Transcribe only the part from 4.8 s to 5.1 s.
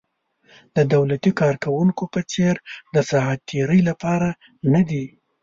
دي.